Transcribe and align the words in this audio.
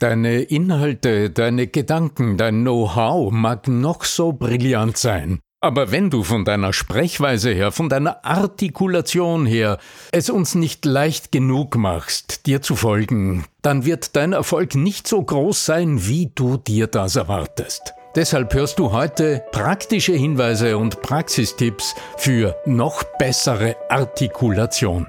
Deine 0.00 0.42
Inhalte, 0.42 1.28
deine 1.28 1.66
Gedanken, 1.66 2.36
dein 2.36 2.60
Know-how 2.60 3.32
mag 3.32 3.66
noch 3.66 4.04
so 4.04 4.32
brillant 4.32 4.96
sein. 4.96 5.40
Aber 5.60 5.90
wenn 5.90 6.08
du 6.08 6.22
von 6.22 6.44
deiner 6.44 6.72
Sprechweise 6.72 7.50
her, 7.50 7.72
von 7.72 7.88
deiner 7.88 8.24
Artikulation 8.24 9.44
her 9.44 9.78
es 10.12 10.30
uns 10.30 10.54
nicht 10.54 10.84
leicht 10.84 11.32
genug 11.32 11.76
machst, 11.76 12.46
dir 12.46 12.62
zu 12.62 12.76
folgen, 12.76 13.44
dann 13.60 13.84
wird 13.84 14.14
dein 14.14 14.34
Erfolg 14.34 14.76
nicht 14.76 15.08
so 15.08 15.20
groß 15.20 15.64
sein, 15.64 16.06
wie 16.06 16.30
du 16.32 16.58
dir 16.58 16.86
das 16.86 17.16
erwartest. 17.16 17.92
Deshalb 18.14 18.54
hörst 18.54 18.78
du 18.78 18.92
heute 18.92 19.42
praktische 19.50 20.12
Hinweise 20.12 20.78
und 20.78 21.02
Praxistipps 21.02 21.96
für 22.16 22.54
noch 22.66 23.02
bessere 23.18 23.74
Artikulation. 23.88 25.08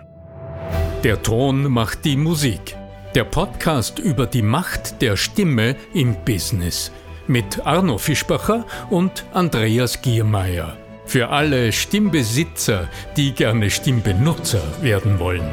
Der 1.03 1.21
Ton 1.21 1.71
macht 1.71 2.05
die 2.05 2.17
Musik. 2.17 2.78
Der 3.15 3.23
Podcast 3.23 3.97
über 3.97 4.27
die 4.27 4.43
Macht 4.43 5.01
der 5.01 5.17
Stimme 5.17 5.75
im 5.95 6.15
Business 6.25 6.91
mit 7.25 7.65
Arno 7.65 7.97
Fischbacher 7.97 8.67
und 8.91 9.25
Andreas 9.33 10.03
Giermeier. 10.03 10.77
Für 11.05 11.29
alle 11.29 11.71
Stimmbesitzer, 11.71 12.87
die 13.17 13.31
gerne 13.31 13.71
Stimmbenutzer 13.71 14.61
werden 14.83 15.17
wollen. 15.17 15.49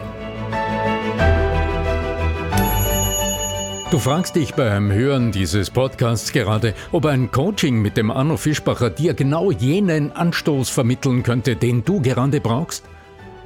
Du 3.90 4.00
fragst 4.00 4.36
dich 4.36 4.52
beim 4.52 4.92
Hören 4.92 5.32
dieses 5.32 5.70
Podcasts 5.70 6.32
gerade, 6.32 6.74
ob 6.92 7.06
ein 7.06 7.30
Coaching 7.30 7.80
mit 7.80 7.96
dem 7.96 8.10
Arno 8.10 8.36
Fischbacher 8.36 8.90
dir 8.90 9.14
genau 9.14 9.50
jenen 9.50 10.12
Anstoß 10.12 10.68
vermitteln 10.68 11.23
könnte, 11.23 11.56
den 11.56 11.82
du 11.86 12.02
gerade 12.02 12.42
brauchst? 12.42 12.84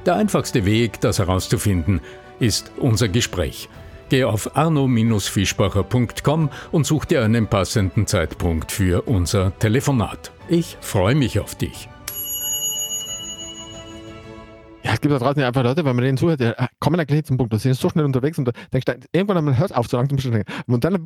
Der 0.05 0.15
einfachste 0.15 0.65
Weg, 0.65 0.99
das 0.99 1.19
herauszufinden, 1.19 2.01
ist 2.39 2.73
unser 2.77 3.07
Gespräch. 3.07 3.69
Geh 4.11 4.25
auf 4.25 4.57
arno-fischbacher.com 4.57 6.49
und 6.73 6.85
such 6.85 7.05
dir 7.05 7.23
einen 7.23 7.47
passenden 7.47 8.05
Zeitpunkt 8.07 8.69
für 8.73 9.03
unser 9.03 9.57
Telefonat. 9.57 10.33
Ich 10.49 10.75
freue 10.81 11.15
mich 11.15 11.39
auf 11.39 11.55
dich. 11.55 11.87
Ja, 14.83 14.91
es 14.91 14.99
gibt 14.99 15.13
da 15.13 15.17
draußen 15.17 15.41
einfach 15.41 15.63
Leute, 15.63 15.85
wenn 15.85 15.95
man 15.95 16.03
denen 16.03 16.17
zuhört, 16.17 16.41
die 16.41 16.51
kommen 16.81 16.97
dann 16.97 17.07
gleich 17.07 17.23
zum 17.23 17.37
Punkt, 17.37 17.53
da 17.53 17.57
sind 17.57 17.75
so 17.75 17.89
schnell 17.89 18.03
unterwegs 18.03 18.37
und 18.37 18.43
da 18.43 18.51
denkst 18.73 18.83
du, 18.83 18.99
irgendwann 19.13 19.57
hört 19.57 19.73
auf, 19.73 19.87
so 19.87 19.95
langsam 19.95 20.43
Und 20.67 20.83
dann 20.83 21.05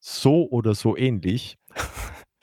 so 0.00 0.48
oder 0.50 0.74
so 0.74 0.96
ähnlich 0.96 1.56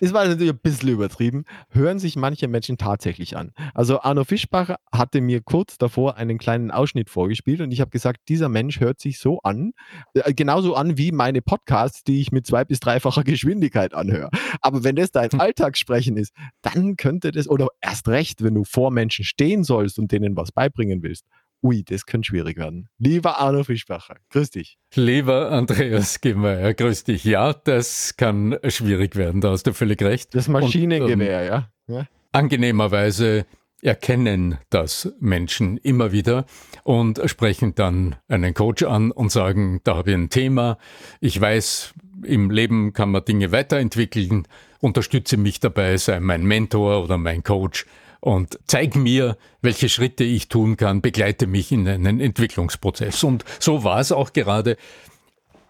das 0.02 0.14
war 0.14 0.28
natürlich 0.28 0.52
ein 0.52 0.60
bisschen 0.60 0.90
übertrieben, 0.90 1.46
hören 1.70 2.00
sich 2.00 2.16
manche 2.16 2.48
Menschen 2.48 2.78
tatsächlich 2.78 3.38
an. 3.38 3.52
Also 3.76 4.02
Arno 4.02 4.24
Fischbach 4.24 4.76
hatte 4.92 5.22
mir 5.22 5.42
kurz 5.42 5.78
davor 5.78 6.18
einen 6.18 6.40
kleinen 6.40 6.72
Ausschnitt 6.72 7.10
vorgespielt 7.10 7.62
und 7.62 7.72
ich 7.72 7.82
habe 7.82 7.92
gesagt, 7.92 8.22
dieser 8.28 8.50
Mensch 8.50 8.80
hört 8.80 9.00
sich 9.00 9.20
so 9.20 9.40
an, 9.44 9.74
äh, 10.16 10.34
genauso 10.34 10.76
an 10.76 10.98
wie 10.98 11.12
meine 11.12 11.44
Podcasts, 11.44 12.04
die 12.04 12.20
ich 12.20 12.32
mit 12.32 12.48
zwei- 12.48 12.66
bis 12.66 12.80
dreifacher 12.80 13.24
Geschwindigkeit 13.24 13.94
anhöre. 13.94 14.32
Aber 14.62 14.84
wenn 14.84 14.96
das 14.96 15.12
dein 15.12 15.30
hm. 15.30 15.40
Alltagssprechen 15.40 16.18
ist, 16.18 16.34
dann 16.64 16.96
könnte 16.96 17.32
das, 17.32 17.48
oder 17.48 17.68
erst 17.80 18.08
recht, 18.08 18.44
wenn 18.44 18.56
du 18.56 18.64
vor 18.64 18.90
Menschen 18.90 19.24
stehen 19.24 19.64
sollst 19.64 20.00
und 20.00 20.12
denen 20.12 20.36
was 20.36 20.52
beibringen 20.52 21.04
willst, 21.04 21.26
ui, 21.64 21.84
das 21.84 22.06
könnte 22.06 22.28
schwierig 22.28 22.58
werden. 22.58 22.90
Lieber 22.98 23.40
Arno 23.40 23.64
Fischbacher, 23.64 24.18
grüß 24.30 24.52
dich. 24.52 24.78
Lieber 24.96 25.52
Andreas 25.52 26.22
Gimmer, 26.22 26.74
grüß 26.74 27.04
dich. 27.04 27.24
Ja, 27.24 27.54
das 27.54 28.18
kann 28.18 28.58
schwierig 28.68 29.16
werden, 29.16 29.42
da 29.42 29.52
hast 29.52 29.68
du 29.68 29.74
völlig 29.74 30.02
recht. 30.02 30.34
Das 30.36 30.48
Maschinengewehr, 30.48 31.14
Und, 31.14 31.22
ähm, 31.22 31.48
ja. 31.48 31.72
ja. 31.88 32.08
Angenehmerweise 32.32 33.46
erkennen 33.82 34.58
das 34.70 35.12
Menschen 35.20 35.78
immer 35.78 36.12
wieder 36.12 36.46
und 36.84 37.20
sprechen 37.26 37.76
dann 37.76 38.16
einen 38.28 38.54
Coach 38.54 38.84
an 38.84 39.12
und 39.12 39.32
sagen, 39.32 39.82
da 39.84 39.96
habe 39.96 40.12
ich 40.12 40.18
ein 40.18 40.30
Thema, 40.30 40.78
ich 41.20 41.40
weiß, 41.40 41.94
im 42.24 42.52
Leben 42.52 42.94
kann 42.94 43.10
man 43.10 43.26
Dinge 43.26 43.52
weiterentwickeln, 43.52 44.48
unterstütze 44.80 45.38
mich 45.38 45.60
dabei, 45.60 45.98
sei 45.98 46.20
mein 46.20 46.44
Mentor 46.44 47.04
oder 47.04 47.18
mein 47.18 47.44
Coach 47.44 47.86
und 48.22 48.60
zeig 48.68 48.96
mir, 48.96 49.36
welche 49.62 49.90
Schritte 49.90 50.24
ich 50.24 50.48
tun 50.48 50.78
kann, 50.78 51.02
begleite 51.02 51.48
mich 51.48 51.72
in 51.72 51.88
einen 51.88 52.22
Entwicklungsprozess. 52.22 53.24
Und 53.24 53.44
so 53.60 53.84
war 53.84 54.00
es 54.00 54.12
auch 54.12 54.32
gerade. 54.32 54.78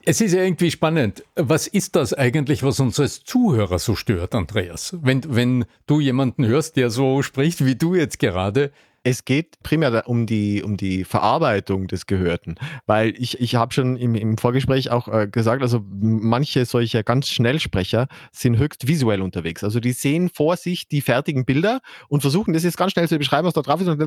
Es 0.04 0.20
ist 0.20 0.34
ja 0.34 0.44
irgendwie 0.44 0.72
spannend. 0.72 1.24
Was 1.36 1.68
ist 1.68 1.96
das 1.96 2.14
eigentlich, 2.14 2.64
was 2.64 2.80
uns 2.80 3.00
als 3.00 3.24
Zuhörer 3.24 3.80
so 3.80 3.96
stört, 3.96 4.36
Andreas? 4.36 4.98
Wenn, 5.02 5.22
wenn 5.28 5.66
du 5.88 6.00
jemanden 6.00 6.46
hörst, 6.46 6.76
der 6.76 6.90
so 6.90 7.22
spricht 7.22 7.66
wie 7.66 7.76
du 7.76 7.96
jetzt 7.96 8.20
gerade, 8.20 8.72
es 9.04 9.26
geht 9.26 9.62
primär 9.64 10.08
um 10.08 10.26
die, 10.26 10.62
um 10.62 10.78
die 10.78 11.04
Verarbeitung 11.04 11.88
des 11.88 12.06
Gehörten, 12.06 12.56
weil 12.86 13.14
ich, 13.18 13.40
ich 13.40 13.56
habe 13.56 13.74
schon 13.74 13.98
im, 13.98 14.14
im 14.16 14.38
Vorgespräch 14.38 14.92
auch 14.92 15.08
äh, 15.08 15.28
gesagt, 15.28 15.64
also 15.64 15.84
manche 15.90 16.66
solche 16.66 17.04
ganz 17.04 17.30
Schnellsprecher 17.30 18.08
sind 18.32 18.58
höchst 18.58 18.88
visuell 18.88 19.22
unterwegs. 19.22 19.64
Also 19.64 19.80
die 19.80 19.94
sehen 19.94 20.30
vor 20.30 20.56
sich 20.56 20.88
die 20.88 21.02
fertigen 21.02 21.46
Bilder 21.46 21.82
und 22.10 22.22
versuchen 22.22 22.54
das 22.54 22.64
jetzt 22.64 22.78
ganz 22.78 22.92
schnell 22.92 23.08
zu 23.08 23.18
beschreiben, 23.18 23.48
was 23.48 23.56
da 23.56 23.62
drauf 23.62 23.82
ist 23.82 23.88
und, 23.88 24.02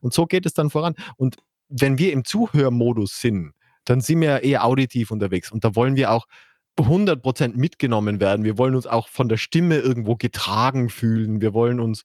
und 0.00 0.12
so 0.12 0.26
geht 0.26 0.46
es 0.46 0.54
dann 0.54 0.70
voran. 0.70 0.94
Und 1.16 1.36
wenn 1.68 1.98
wir 1.98 2.12
im 2.12 2.24
Zuhörmodus 2.24 3.20
sind, 3.20 3.52
dann 3.84 4.00
sind 4.00 4.20
wir 4.20 4.42
eher 4.42 4.64
auditiv 4.64 5.10
unterwegs 5.10 5.52
und 5.52 5.64
da 5.64 5.76
wollen 5.76 5.94
wir 5.94 6.10
auch 6.10 6.26
100% 6.76 7.56
mitgenommen 7.56 8.18
werden. 8.18 8.44
Wir 8.44 8.58
wollen 8.58 8.74
uns 8.74 8.88
auch 8.88 9.06
von 9.06 9.28
der 9.28 9.36
Stimme 9.36 9.78
irgendwo 9.78 10.16
getragen 10.16 10.88
fühlen. 10.88 11.40
Wir 11.40 11.54
wollen 11.54 11.78
uns 11.78 12.02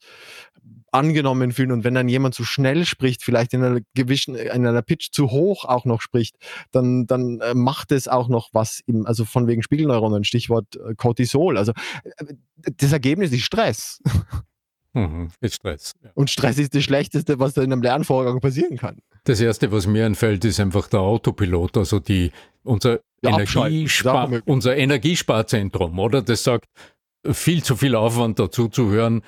angenommen 0.92 1.52
fühlen. 1.52 1.72
Und 1.72 1.84
wenn 1.84 1.94
dann 1.94 2.10
jemand 2.10 2.36
zu 2.36 2.44
schnell 2.44 2.86
spricht, 2.86 3.24
vielleicht 3.24 3.54
in 3.54 3.64
einer 3.64 3.80
gewissen, 3.94 4.36
in 4.36 4.66
einer 4.66 4.82
Pitch 4.82 5.10
zu 5.12 5.32
hoch 5.32 5.66
auch 5.66 5.86
noch 5.86 6.02
spricht, 6.02 6.36
dann, 6.72 7.08
dann 7.08 7.40
äh, 7.42 7.54
macht 7.54 7.92
es 7.92 8.08
auch 8.08 8.28
noch 8.28 8.50
was 8.54 8.82
im, 8.86 9.06
also 9.06 9.26
von 9.26 9.48
wegen 9.48 9.64
Spiegelneuronen, 9.64 10.24
Stichwort 10.24 10.76
äh, 10.76 10.96
Cortisol. 10.96 11.58
Also 11.58 11.74
äh, 12.04 12.34
das 12.78 12.92
Ergebnis 12.92 13.32
ist 13.32 13.44
Stress. 13.44 14.02
Mhm, 14.94 15.30
ist 15.40 15.56
Stress. 15.56 15.94
Ja. 16.04 16.10
Und 16.16 16.30
Stress 16.30 16.58
ist 16.58 16.74
das 16.74 16.84
Schlechteste, 16.84 17.40
was 17.40 17.54
da 17.54 17.62
in 17.62 17.72
einem 17.72 17.84
Lernvorgang 17.84 18.40
passieren 18.40 18.78
kann. 18.78 18.98
Das 19.24 19.40
erste, 19.40 19.72
was 19.72 19.86
mir 19.86 20.06
einfällt, 20.06 20.44
ist 20.46 20.60
einfach 20.60 20.88
der 20.88 21.02
Autopilot, 21.02 21.78
also 21.78 22.00
die, 22.00 22.32
unser, 22.64 23.00
Energiespar, 23.22 24.42
unser 24.46 24.76
Energiesparzentrum, 24.78 26.00
oder? 26.00 26.22
Das 26.22 26.44
sagt, 26.44 26.66
viel 27.30 27.64
zu 27.64 27.76
viel 27.76 27.96
Aufwand 27.96 28.40
dazu 28.40 28.68
zu 28.68 28.90
hören, 28.90 29.22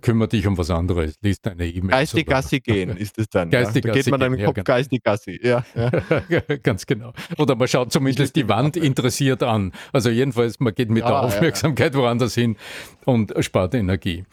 kümmere 0.00 0.28
dich 0.28 0.46
um 0.46 0.58
was 0.58 0.70
anderes, 0.70 1.14
liest 1.20 1.46
deine 1.46 1.66
E-Mails. 1.66 1.90
Geistig 1.90 2.26
Gassi 2.26 2.60
gehen 2.60 2.96
ist 2.96 3.18
es 3.18 3.28
dann. 3.28 3.50
Geistig 3.50 3.84
ja? 3.84 3.92
Da 3.92 3.98
geht 3.98 4.10
man 4.10 4.20
dann 4.20 4.34
im 4.34 4.44
Kopf 4.44 4.56
ja, 4.56 4.62
genau. 4.62 4.76
geistig 4.76 5.02
Gassi. 5.02 5.40
Ja, 5.42 5.64
ja. 5.74 6.40
Ganz 6.62 6.86
genau. 6.86 7.12
Oder 7.38 7.56
man 7.56 7.68
schaut 7.68 7.92
zumindest 7.92 8.36
die 8.36 8.48
Wand 8.48 8.76
interessiert 8.76 9.42
an. 9.42 9.72
Also 9.92 10.10
jedenfalls, 10.10 10.60
man 10.60 10.74
geht 10.74 10.90
mit 10.90 11.02
ja, 11.02 11.08
der 11.08 11.20
Aufmerksamkeit 11.22 11.94
woanders 11.94 12.34
hin 12.34 12.56
und 13.04 13.32
spart 13.40 13.74
Energie. 13.74 14.24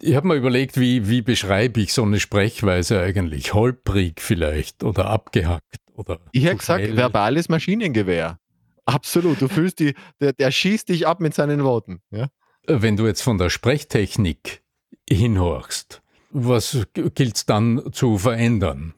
Ich 0.00 0.14
habe 0.14 0.28
mir 0.28 0.34
überlegt, 0.36 0.78
wie, 0.78 1.08
wie 1.08 1.22
beschreibe 1.22 1.80
ich 1.80 1.92
so 1.92 2.04
eine 2.04 2.20
Sprechweise 2.20 3.00
eigentlich? 3.00 3.52
Holprig 3.52 4.20
vielleicht 4.20 4.84
oder 4.84 5.06
abgehackt 5.06 5.76
oder. 5.94 6.20
Ich 6.32 6.44
hätte 6.44 6.58
gesagt, 6.58 6.96
verbales 6.96 7.48
Maschinengewehr. 7.48 8.38
Absolut. 8.84 9.42
Du 9.42 9.48
fühlst 9.48 9.80
die, 9.80 9.94
der, 10.20 10.32
der 10.32 10.50
schießt 10.50 10.88
dich 10.88 11.06
ab 11.06 11.20
mit 11.20 11.34
seinen 11.34 11.62
Worten. 11.64 12.00
Ja? 12.10 12.28
Wenn 12.70 12.98
du 12.98 13.06
jetzt 13.06 13.22
von 13.22 13.38
der 13.38 13.48
Sprechtechnik 13.48 14.62
hinhorchst, 15.08 16.02
was 16.30 16.86
gilt 16.92 17.36
es 17.36 17.46
dann 17.46 17.82
zu 17.92 18.18
verändern? 18.18 18.92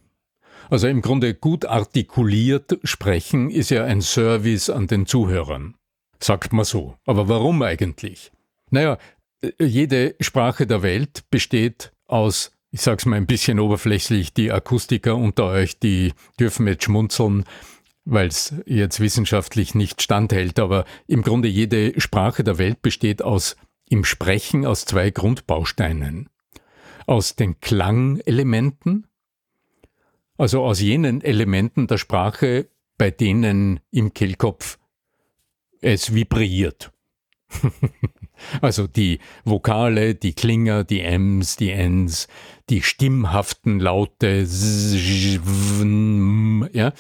Also 0.71 0.89
im 0.89 1.03
Grunde 1.03 1.35
gut 1.35 1.65
artikuliert 1.67 2.81
sprechen 2.83 3.49
ist 3.49 3.71
ja 3.71 3.85
ein 3.85 4.03
Service 4.03 4.71
an 4.71 4.89
den 4.89 5.07
Zuhörern. 5.07 5.77
Sagt 6.19 6.53
man 6.53 6.65
so. 6.65 6.97
Aber 7.07 7.29
warum 7.29 7.63
eigentlich? 7.63 8.33
Naja, 8.71 8.99
jede 9.61 10.17
Sprache 10.19 10.67
der 10.67 10.83
Welt 10.83 11.23
besteht 11.31 11.93
aus, 12.09 12.51
ich 12.73 12.81
sag's 12.81 13.07
mal 13.07 13.17
ein 13.17 13.27
bisschen 13.27 13.61
oberflächlich, 13.61 14.35
die 14.35 14.51
Akustiker 14.51 15.15
unter 15.15 15.45
euch, 15.45 15.79
die 15.79 16.13
dürfen 16.41 16.67
jetzt 16.67 16.85
schmunzeln, 16.85 17.45
weil 18.05 18.29
es 18.29 18.55
jetzt 18.67 19.01
wissenschaftlich 19.01 19.75
nicht 19.75 20.03
standhält, 20.03 20.59
aber 20.59 20.85
im 21.07 21.23
Grunde 21.23 21.49
jede 21.49 22.01
Sprache 22.01 22.45
der 22.45 22.59
Welt 22.59 22.83
besteht 22.83 23.23
aus 23.23 23.57
im 23.89 24.05
Sprechen 24.05 24.65
aus 24.67 24.85
zwei 24.85 25.11
Grundbausteinen. 25.11 26.29
Aus 27.07 27.35
den 27.35 27.61
Klangelementen, 27.61 29.07
also 30.39 30.65
aus 30.65 30.81
jenen 30.81 31.23
Elementen 31.23 31.87
der 31.87 31.99
Sprache, 31.99 32.69
bei 32.97 33.11
denen 33.11 33.81
im 33.91 34.15
Kehlkopf 34.15 34.79
es 35.81 36.15
vibriert. 36.15 36.93
also 38.61 38.87
die 38.87 39.19
Vokale, 39.45 40.15
die 40.15 40.35
Klinger, 40.35 40.85
die 40.85 41.01
Ms, 41.01 41.57
die 41.57 41.73
Ns, 41.73 42.29
die 42.69 42.83
stimmhaften 42.83 43.81
Laute, 43.81 44.47
ja, 46.73 46.93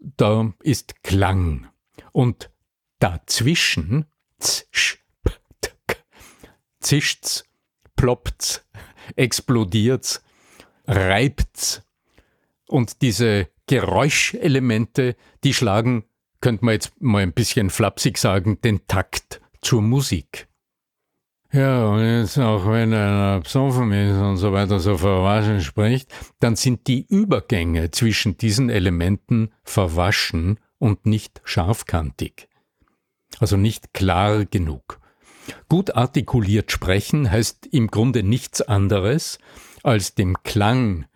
da 0.00 0.52
ist 0.62 1.02
Klang. 1.02 1.68
Und 2.12 2.50
dazwischen 2.98 4.06
zischt's, 6.80 7.44
ploppt's, 7.96 8.64
explodiert's, 9.16 10.22
reibt's. 10.86 11.82
Und 12.66 13.02
diese 13.02 13.48
Geräuschelemente, 13.66 15.16
die 15.44 15.54
schlagen 15.54 16.04
könnte 16.40 16.64
man 16.64 16.74
jetzt 16.74 17.00
mal 17.00 17.22
ein 17.22 17.32
bisschen 17.32 17.70
flapsig 17.70 18.18
sagen, 18.18 18.60
den 18.60 18.86
Takt 18.86 19.40
zur 19.60 19.82
Musik. 19.82 20.48
Ja, 21.50 21.88
und 21.88 22.04
jetzt 22.04 22.38
auch 22.38 22.66
wenn 22.66 22.92
einer 22.92 23.40
besoffen 23.40 23.90
ist 23.92 24.18
und 24.18 24.36
so 24.36 24.52
weiter 24.52 24.80
so 24.80 24.98
verwaschen 24.98 25.62
spricht, 25.62 26.12
dann 26.40 26.56
sind 26.56 26.86
die 26.86 27.06
Übergänge 27.08 27.90
zwischen 27.90 28.36
diesen 28.36 28.68
Elementen 28.68 29.50
verwaschen 29.64 30.60
und 30.78 31.06
nicht 31.06 31.40
scharfkantig. 31.44 32.48
Also 33.40 33.56
nicht 33.56 33.94
klar 33.94 34.44
genug. 34.44 35.00
Gut 35.70 35.94
artikuliert 35.94 36.70
sprechen 36.70 37.30
heißt 37.30 37.66
im 37.72 37.86
Grunde 37.86 38.22
nichts 38.22 38.60
anderes, 38.60 39.38
als 39.82 40.14
dem 40.14 40.42
Klang 40.42 41.06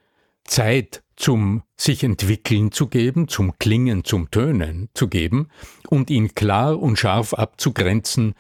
Zeit 0.45 1.03
zum 1.15 1.63
sich 1.77 2.05
entwickeln 2.05 2.73
zu 2.73 2.87
geben, 2.87 3.29
zum 3.29 3.59
Klingen, 3.59 4.03
zum 4.05 4.31
Tönen 4.31 4.89
zu 4.95 5.09
geben 5.09 5.49
und 5.89 6.09
ihn 6.09 6.35
klar 6.35 6.81
und 6.81 6.99
scharf 6.99 7.35
abzugrenzen 7.35 8.35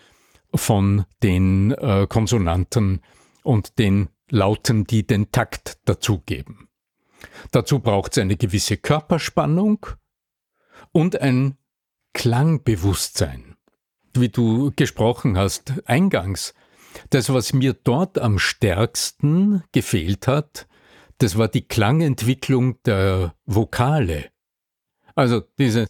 von 0.55 1.05
den 1.23 1.73
äh, 1.73 2.07
Konsonanten 2.09 3.01
und 3.43 3.79
den 3.79 4.09
Lauten, 4.31 4.85
die 4.85 5.07
den 5.07 5.31
Takt 5.31 5.79
dazugeben. 5.85 6.69
Dazu 7.51 7.79
braucht 7.79 8.13
es 8.13 8.19
eine 8.19 8.37
gewisse 8.37 8.77
Körperspannung 8.77 9.87
und 10.91 11.21
ein 11.21 11.57
Klangbewusstsein. 12.15 13.57
Wie 14.15 14.29
du 14.29 14.73
gesprochen 14.75 15.39
hast 15.39 15.73
eingangs, 15.87 16.55
das, 17.11 17.33
was 17.33 17.53
mir 17.53 17.73
dort 17.73 18.19
am 18.19 18.39
stärksten 18.39 19.63
gefehlt 19.73 20.27
hat, 20.27 20.67
das 21.19 21.39
war 21.39 21.49
die 21.49 21.67
Klangentwicklung 21.67 22.83
der 22.83 23.35
Vokale. 23.47 24.31
Also 25.15 25.43
diese 25.59 25.87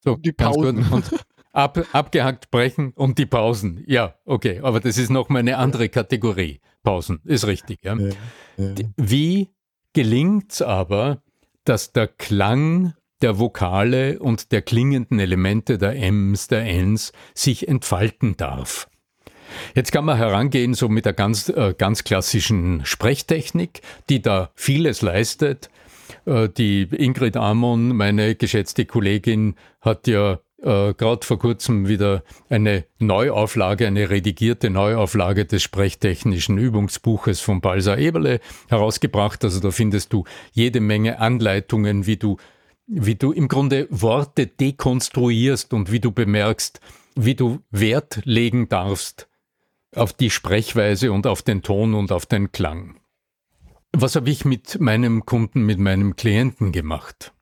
so 0.00 0.16
die 0.16 0.32
Pausen. 0.32 0.86
Und 0.90 1.10
ab, 1.52 1.84
abgehackt 1.92 2.50
brechen 2.50 2.92
und 2.94 3.18
die 3.18 3.26
Pausen. 3.26 3.82
Ja, 3.86 4.14
okay, 4.24 4.60
aber 4.62 4.80
das 4.80 4.98
ist 4.98 5.10
noch 5.10 5.28
mal 5.28 5.40
eine 5.40 5.58
andere 5.58 5.88
Kategorie. 5.88 6.60
Pausen, 6.82 7.20
ist 7.24 7.46
richtig. 7.46 7.80
Ja. 7.82 7.96
Ja, 7.96 8.10
ja. 8.56 8.74
Wie 8.96 9.48
gelingt 9.92 10.52
es 10.52 10.62
aber, 10.62 11.22
dass 11.64 11.92
der 11.92 12.06
Klang 12.06 12.94
der 13.20 13.38
Vokale 13.38 14.20
und 14.20 14.52
der 14.52 14.62
klingenden 14.62 15.18
Elemente 15.18 15.76
der 15.76 15.96
Ms, 15.96 16.48
der 16.48 16.64
Ns 16.64 17.12
sich 17.34 17.68
entfalten 17.68 18.36
darf? 18.36 18.88
Jetzt 19.74 19.92
kann 19.92 20.04
man 20.04 20.16
herangehen 20.16 20.74
so 20.74 20.88
mit 20.88 21.04
der 21.04 21.14
ganz, 21.14 21.48
äh, 21.48 21.74
ganz 21.76 22.04
klassischen 22.04 22.84
Sprechtechnik, 22.84 23.80
die 24.08 24.22
da 24.22 24.50
vieles 24.54 25.02
leistet. 25.02 25.70
Äh, 26.26 26.48
die 26.48 26.82
Ingrid 26.82 27.36
Amon, 27.36 27.96
meine 27.96 28.34
geschätzte 28.34 28.84
Kollegin, 28.84 29.56
hat 29.80 30.06
ja 30.06 30.38
äh, 30.62 30.94
gerade 30.94 31.24
vor 31.24 31.38
kurzem 31.38 31.88
wieder 31.88 32.22
eine 32.48 32.84
Neuauflage, 32.98 33.86
eine 33.86 34.10
redigierte 34.10 34.70
Neuauflage 34.70 35.44
des 35.44 35.62
sprechtechnischen 35.62 36.58
Übungsbuches 36.58 37.40
von 37.40 37.60
Balsa 37.60 37.96
Eberle 37.96 38.40
herausgebracht. 38.68 39.44
Also 39.44 39.60
da 39.60 39.70
findest 39.70 40.12
du 40.12 40.24
jede 40.52 40.80
Menge 40.80 41.20
Anleitungen, 41.20 42.06
wie 42.06 42.16
du, 42.16 42.38
wie 42.86 43.14
du 43.14 43.32
im 43.32 43.48
Grunde 43.48 43.86
Worte 43.90 44.46
dekonstruierst 44.46 45.72
und 45.72 45.92
wie 45.92 46.00
du 46.00 46.12
bemerkst, 46.12 46.80
wie 47.14 47.34
du 47.34 47.60
Wert 47.70 48.20
legen 48.24 48.68
darfst 48.68 49.28
auf 49.94 50.12
die 50.12 50.30
Sprechweise 50.30 51.12
und 51.12 51.26
auf 51.26 51.42
den 51.42 51.62
Ton 51.62 51.94
und 51.94 52.12
auf 52.12 52.26
den 52.26 52.52
Klang. 52.52 53.00
Was 53.92 54.16
habe 54.16 54.30
ich 54.30 54.44
mit 54.44 54.80
meinem 54.80 55.24
Kunden, 55.24 55.62
mit 55.62 55.78
meinem 55.78 56.14
Klienten 56.14 56.72
gemacht? 56.72 57.32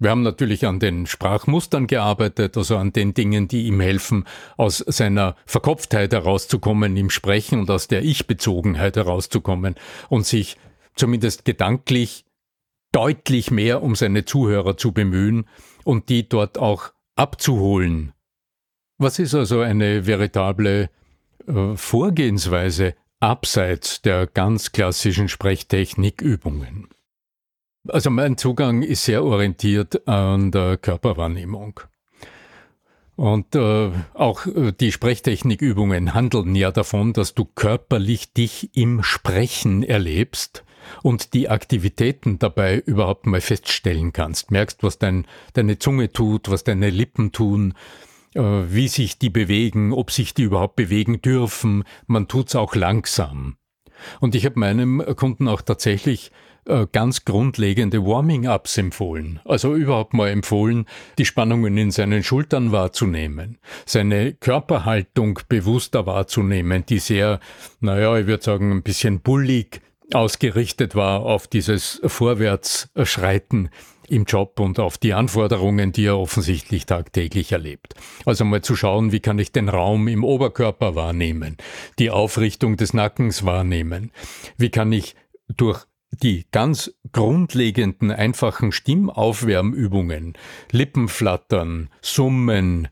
Wir 0.00 0.10
haben 0.10 0.22
natürlich 0.22 0.66
an 0.66 0.80
den 0.80 1.06
Sprachmustern 1.06 1.86
gearbeitet, 1.86 2.56
also 2.56 2.76
an 2.76 2.92
den 2.92 3.14
Dingen, 3.14 3.46
die 3.46 3.66
ihm 3.66 3.80
helfen, 3.80 4.24
aus 4.56 4.78
seiner 4.78 5.36
Verkopftheit 5.46 6.12
herauszukommen 6.12 6.96
im 6.96 7.10
Sprechen 7.10 7.60
und 7.60 7.70
aus 7.70 7.86
der 7.86 8.02
Ich-Bezogenheit 8.02 8.96
herauszukommen 8.96 9.76
und 10.08 10.26
sich 10.26 10.56
zumindest 10.96 11.44
gedanklich 11.44 12.24
deutlich 12.92 13.50
mehr 13.50 13.82
um 13.82 13.94
seine 13.94 14.24
Zuhörer 14.24 14.76
zu 14.76 14.92
bemühen 14.92 15.46
und 15.84 16.08
die 16.08 16.28
dort 16.28 16.58
auch 16.58 16.92
abzuholen. 17.14 18.12
Was 18.98 19.18
ist 19.18 19.34
also 19.34 19.60
eine 19.60 20.06
veritable 20.06 20.90
äh, 21.46 21.76
Vorgehensweise 21.76 22.94
abseits 23.20 24.00
der 24.00 24.26
ganz 24.26 24.72
klassischen 24.72 25.28
Sprechtechnikübungen. 25.28 26.88
Also 27.88 28.10
mein 28.10 28.36
Zugang 28.36 28.82
ist 28.82 29.04
sehr 29.04 29.24
orientiert 29.24 30.06
an 30.06 30.50
der 30.50 30.76
Körperwahrnehmung. 30.76 31.80
Und 33.16 33.54
äh, 33.54 33.90
auch 34.14 34.46
äh, 34.46 34.72
die 34.72 34.92
Sprechtechnikübungen 34.92 36.14
handeln 36.14 36.54
ja 36.54 36.70
davon, 36.70 37.12
dass 37.12 37.34
du 37.34 37.44
körperlich 37.44 38.32
dich 38.32 38.74
im 38.74 39.02
Sprechen 39.02 39.82
erlebst 39.82 40.64
und 41.02 41.34
die 41.34 41.48
Aktivitäten 41.48 42.38
dabei 42.38 42.78
überhaupt 42.78 43.26
mal 43.26 43.42
feststellen 43.42 44.12
kannst. 44.12 44.50
Merkst, 44.50 44.82
was 44.82 44.98
dein, 44.98 45.26
deine 45.52 45.78
Zunge 45.78 46.12
tut, 46.12 46.50
was 46.50 46.64
deine 46.64 46.88
Lippen 46.88 47.32
tun, 47.32 47.74
äh, 48.34 48.40
wie 48.40 48.88
sich 48.88 49.18
die 49.18 49.30
bewegen, 49.30 49.92
ob 49.92 50.10
sich 50.10 50.32
die 50.32 50.42
überhaupt 50.44 50.76
bewegen 50.76 51.20
dürfen. 51.20 51.84
Man 52.06 52.28
tut's 52.28 52.56
auch 52.56 52.74
langsam. 52.74 53.56
Und 54.20 54.34
ich 54.34 54.46
habe 54.46 54.58
meinem 54.58 55.04
Kunden 55.16 55.46
auch 55.46 55.60
tatsächlich 55.60 56.30
äh, 56.66 56.86
ganz 56.92 57.24
grundlegende 57.24 58.04
Warming-ups 58.04 58.78
empfohlen. 58.78 59.40
Also 59.44 59.74
überhaupt 59.74 60.14
mal 60.14 60.28
empfohlen, 60.28 60.86
die 61.18 61.24
Spannungen 61.24 61.76
in 61.76 61.90
seinen 61.90 62.22
Schultern 62.22 62.72
wahrzunehmen, 62.72 63.58
seine 63.86 64.34
Körperhaltung 64.34 65.40
bewusster 65.48 66.06
wahrzunehmen, 66.06 66.84
die 66.86 66.98
sehr, 66.98 67.40
naja, 67.80 68.16
ich 68.18 68.26
würde 68.26 68.42
sagen, 68.42 68.72
ein 68.72 68.82
bisschen 68.82 69.20
bullig 69.20 69.80
ausgerichtet 70.12 70.94
war 70.94 71.20
auf 71.20 71.46
dieses 71.46 72.00
Vorwärtsschreiten 72.04 73.70
im 74.08 74.24
Job 74.24 74.58
und 74.58 74.78
auf 74.80 74.98
die 74.98 75.14
Anforderungen, 75.14 75.92
die 75.92 76.06
er 76.06 76.18
offensichtlich 76.18 76.84
tagtäglich 76.84 77.52
erlebt. 77.52 77.94
Also 78.26 78.44
mal 78.44 78.60
zu 78.60 78.74
schauen, 78.74 79.12
wie 79.12 79.20
kann 79.20 79.38
ich 79.38 79.52
den 79.52 79.68
Raum 79.68 80.08
im 80.08 80.24
Oberkörper 80.24 80.94
wahrnehmen, 80.94 81.56
die 81.98 82.10
Aufrichtung 82.10 82.76
des 82.76 82.92
Nackens 82.92 83.44
wahrnehmen, 83.44 84.10
wie 84.56 84.70
kann 84.70 84.92
ich 84.92 85.14
durch 85.48 85.84
die 86.10 86.46
ganz 86.50 86.92
grundlegenden, 87.12 88.10
einfachen 88.10 88.72
Stimmaufwärmübungen, 88.72 90.34
Lippenflattern, 90.70 91.88
Summen, 92.02 92.88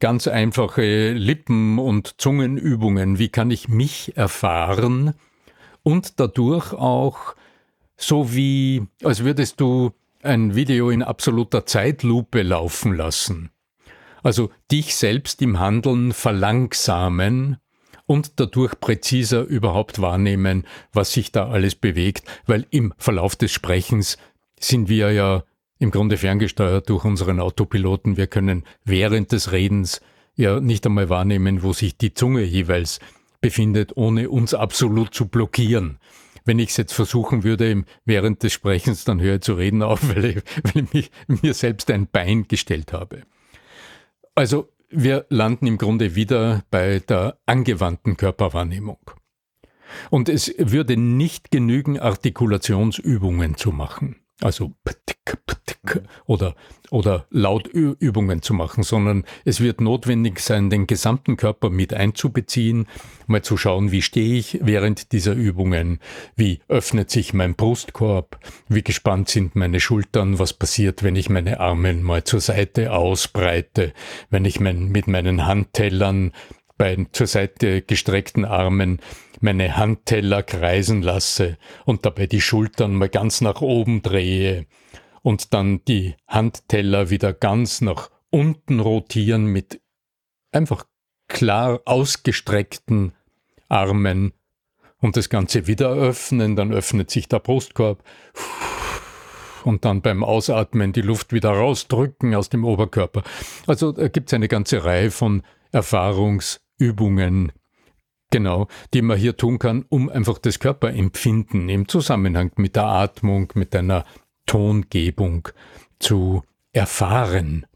ganz 0.00 0.28
einfache 0.28 1.12
Lippen- 1.12 1.78
und 1.78 2.20
Zungenübungen, 2.20 3.18
wie 3.18 3.28
kann 3.28 3.50
ich 3.50 3.68
mich 3.68 4.16
erfahren 4.16 5.14
und 5.82 6.20
dadurch 6.20 6.72
auch 6.72 7.34
so 7.96 8.34
wie, 8.34 8.86
als 9.02 9.24
würdest 9.24 9.60
du 9.60 9.92
ein 10.22 10.54
Video 10.54 10.90
in 10.90 11.02
absoluter 11.02 11.64
Zeitlupe 11.64 12.42
laufen 12.42 12.94
lassen. 12.94 13.50
Also 14.22 14.50
dich 14.70 14.96
selbst 14.96 15.40
im 15.40 15.60
Handeln 15.60 16.12
verlangsamen 16.12 17.58
und 18.06 18.38
dadurch 18.40 18.78
präziser 18.80 19.42
überhaupt 19.42 20.00
wahrnehmen, 20.00 20.64
was 20.92 21.12
sich 21.12 21.32
da 21.32 21.48
alles 21.48 21.74
bewegt, 21.74 22.24
weil 22.46 22.66
im 22.70 22.94
Verlauf 22.96 23.36
des 23.36 23.52
Sprechens 23.52 24.16
sind 24.58 24.88
wir 24.88 25.12
ja 25.12 25.44
im 25.78 25.90
Grunde 25.90 26.16
ferngesteuert 26.16 26.88
durch 26.88 27.04
unseren 27.04 27.40
Autopiloten. 27.40 28.16
Wir 28.16 28.26
können 28.26 28.64
während 28.84 29.32
des 29.32 29.52
Redens 29.52 30.00
ja 30.34 30.60
nicht 30.60 30.86
einmal 30.86 31.10
wahrnehmen, 31.10 31.62
wo 31.62 31.72
sich 31.72 31.98
die 31.98 32.14
Zunge 32.14 32.42
jeweils 32.42 33.00
befindet, 33.40 33.96
ohne 33.96 34.30
uns 34.30 34.54
absolut 34.54 35.12
zu 35.12 35.26
blockieren 35.28 35.98
wenn 36.46 36.58
ich 36.60 36.70
es 36.70 36.76
jetzt 36.78 36.94
versuchen 36.94 37.44
würde, 37.44 37.84
während 38.04 38.42
des 38.42 38.54
Sprechens, 38.54 39.04
dann 39.04 39.20
höre 39.20 39.36
ich 39.36 39.40
zu 39.42 39.54
reden 39.54 39.82
auf, 39.82 40.08
weil 40.14 40.24
ich, 40.24 40.36
weil 40.62 40.84
ich 40.84 40.92
mich, 40.92 41.10
mir 41.42 41.52
selbst 41.52 41.90
ein 41.90 42.06
Bein 42.06 42.48
gestellt 42.48 42.92
habe. 42.92 43.22
Also 44.34 44.68
wir 44.88 45.26
landen 45.28 45.66
im 45.66 45.78
Grunde 45.78 46.14
wieder 46.14 46.62
bei 46.70 47.00
der 47.00 47.38
angewandten 47.46 48.16
Körperwahrnehmung. 48.16 48.98
Und 50.10 50.28
es 50.28 50.52
würde 50.58 50.96
nicht 50.96 51.50
genügen, 51.50 51.98
Artikulationsübungen 51.98 53.56
zu 53.56 53.72
machen. 53.72 54.16
Also 54.40 54.74
oder, 56.26 56.54
oder 56.90 57.26
Lautübungen 57.30 58.42
zu 58.42 58.54
machen, 58.54 58.82
sondern 58.82 59.24
es 59.44 59.60
wird 59.60 59.80
notwendig 59.80 60.40
sein, 60.40 60.70
den 60.70 60.86
gesamten 60.86 61.36
Körper 61.36 61.70
mit 61.70 61.94
einzubeziehen, 61.94 62.86
mal 63.26 63.42
zu 63.42 63.56
schauen, 63.56 63.92
wie 63.92 64.02
stehe 64.02 64.38
ich 64.38 64.58
während 64.62 65.12
dieser 65.12 65.32
Übungen, 65.32 66.00
wie 66.36 66.60
öffnet 66.68 67.10
sich 67.10 67.34
mein 67.34 67.54
Brustkorb, 67.54 68.38
wie 68.68 68.82
gespannt 68.82 69.28
sind 69.28 69.56
meine 69.56 69.80
Schultern, 69.80 70.38
was 70.38 70.52
passiert, 70.52 71.02
wenn 71.02 71.16
ich 71.16 71.28
meine 71.28 71.60
Arme 71.60 71.94
mal 71.94 72.24
zur 72.24 72.40
Seite 72.40 72.92
ausbreite, 72.92 73.92
wenn 74.30 74.44
ich 74.44 74.60
mein, 74.60 74.88
mit 74.88 75.08
meinen 75.08 75.46
Handtellern 75.46 76.32
bei 76.78 77.06
zur 77.12 77.26
Seite 77.26 77.82
gestreckten 77.82 78.44
Armen 78.44 79.00
meine 79.40 79.76
Handteller 79.76 80.42
kreisen 80.42 81.02
lasse 81.02 81.58
und 81.84 82.06
dabei 82.06 82.26
die 82.26 82.40
Schultern 82.40 82.94
mal 82.94 83.08
ganz 83.08 83.40
nach 83.40 83.60
oben 83.60 84.02
drehe 84.02 84.66
und 85.26 85.54
dann 85.54 85.84
die 85.86 86.14
Handteller 86.28 87.10
wieder 87.10 87.32
ganz 87.32 87.80
nach 87.80 88.12
unten 88.30 88.78
rotieren 88.78 89.46
mit 89.46 89.80
einfach 90.52 90.86
klar 91.26 91.80
ausgestreckten 91.84 93.12
Armen 93.68 94.34
und 94.98 95.16
das 95.16 95.28
Ganze 95.28 95.66
wieder 95.66 95.90
öffnen, 95.90 96.54
dann 96.54 96.72
öffnet 96.72 97.10
sich 97.10 97.26
der 97.26 97.40
Brustkorb 97.40 98.04
und 99.64 99.84
dann 99.84 100.00
beim 100.00 100.22
Ausatmen 100.22 100.92
die 100.92 101.02
Luft 101.02 101.32
wieder 101.32 101.50
rausdrücken 101.50 102.32
aus 102.36 102.48
dem 102.48 102.64
Oberkörper. 102.64 103.24
Also 103.66 103.90
da 103.90 104.06
gibt 104.06 104.28
es 104.28 104.34
eine 104.34 104.46
ganze 104.46 104.84
Reihe 104.84 105.10
von 105.10 105.42
Erfahrungsübungen, 105.72 107.50
genau, 108.30 108.68
die 108.94 109.02
man 109.02 109.18
hier 109.18 109.36
tun 109.36 109.58
kann, 109.58 109.86
um 109.88 110.08
einfach 110.08 110.38
das 110.38 110.60
Körperempfinden 110.60 111.68
im 111.68 111.88
Zusammenhang 111.88 112.52
mit 112.58 112.76
der 112.76 112.86
Atmung, 112.86 113.52
mit 113.56 113.74
einer 113.74 114.04
Tongebung 114.46 115.48
zu 115.98 116.42
erfahren 116.72 117.66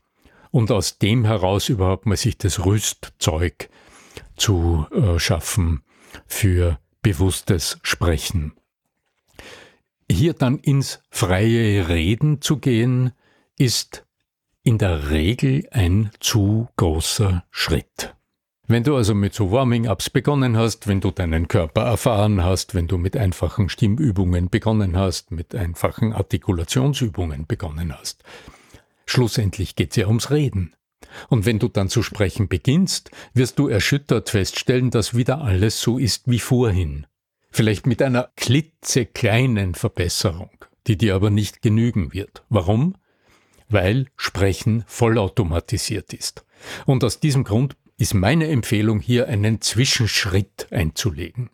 und 0.50 0.70
aus 0.70 0.98
dem 0.98 1.24
heraus 1.24 1.68
überhaupt 1.68 2.06
mal 2.06 2.16
sich 2.16 2.38
das 2.38 2.64
Rüstzeug 2.64 3.68
zu 4.36 4.86
äh, 4.92 5.18
schaffen 5.18 5.82
für 6.26 6.78
bewusstes 7.02 7.78
Sprechen. 7.82 8.52
Hier 10.10 10.34
dann 10.34 10.58
ins 10.58 11.02
freie 11.10 11.88
Reden 11.88 12.40
zu 12.40 12.58
gehen, 12.58 13.12
ist 13.58 14.06
in 14.62 14.78
der 14.78 15.10
Regel 15.10 15.68
ein 15.70 16.10
zu 16.20 16.68
großer 16.76 17.44
Schritt. 17.50 18.14
Wenn 18.70 18.84
du 18.84 18.94
also 18.94 19.16
mit 19.16 19.34
so 19.34 19.50
Warming-ups 19.50 20.10
begonnen 20.10 20.56
hast, 20.56 20.86
wenn 20.86 21.00
du 21.00 21.10
deinen 21.10 21.48
Körper 21.48 21.82
erfahren 21.82 22.44
hast, 22.44 22.72
wenn 22.72 22.86
du 22.86 22.98
mit 22.98 23.16
einfachen 23.16 23.68
Stimmübungen 23.68 24.48
begonnen 24.48 24.96
hast, 24.96 25.32
mit 25.32 25.56
einfachen 25.56 26.12
Artikulationsübungen 26.12 27.48
begonnen 27.48 27.92
hast, 27.92 28.22
schlussendlich 29.06 29.74
geht 29.74 29.90
es 29.90 29.96
ja 29.96 30.06
ums 30.06 30.30
Reden. 30.30 30.76
Und 31.28 31.46
wenn 31.46 31.58
du 31.58 31.66
dann 31.66 31.88
zu 31.88 32.04
sprechen 32.04 32.46
beginnst, 32.46 33.10
wirst 33.34 33.58
du 33.58 33.66
erschüttert 33.66 34.30
feststellen, 34.30 34.92
dass 34.92 35.16
wieder 35.16 35.40
alles 35.40 35.80
so 35.80 35.98
ist 35.98 36.30
wie 36.30 36.38
vorhin. 36.38 37.08
Vielleicht 37.50 37.88
mit 37.88 38.00
einer 38.00 38.30
klitzekleinen 38.36 39.74
Verbesserung, 39.74 40.64
die 40.86 40.96
dir 40.96 41.16
aber 41.16 41.30
nicht 41.30 41.60
genügen 41.60 42.12
wird. 42.12 42.44
Warum? 42.48 42.94
Weil 43.68 44.06
Sprechen 44.16 44.84
vollautomatisiert 44.86 46.12
ist. 46.12 46.44
Und 46.86 47.02
aus 47.04 47.20
diesem 47.20 47.44
Grund 47.44 47.76
ist 48.00 48.14
meine 48.14 48.48
Empfehlung 48.48 49.00
hier 49.00 49.28
einen 49.28 49.60
Zwischenschritt 49.60 50.68
einzulegen. 50.70 51.50